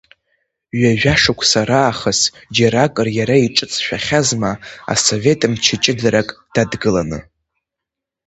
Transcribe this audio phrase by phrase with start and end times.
[0.79, 2.19] Ҩажәа шықәса раахыс,
[2.55, 4.51] џьаракыр иара иҿыҵшәахьазма
[4.93, 7.19] асовет мчы ҷыдарак дадгыланы.